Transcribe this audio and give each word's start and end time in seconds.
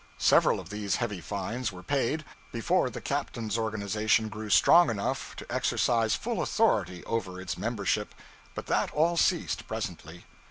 Several 0.17 0.59
of 0.59 0.69
these 0.69 0.95
heavy 0.95 1.21
fines 1.21 1.71
were 1.71 1.83
paid 1.83 2.25
before 2.51 2.89
the 2.89 3.01
captains' 3.01 3.55
organization 3.55 4.29
grew 4.29 4.49
strong 4.49 4.89
enough 4.89 5.35
to 5.35 5.45
exercise 5.47 6.15
full 6.15 6.41
authority 6.41 7.03
over 7.05 7.39
its 7.39 7.55
membership; 7.55 8.15
but 8.55 8.65
that 8.65 8.89
all 8.95 9.15
ceased, 9.15 9.67
presently. 9.67 10.25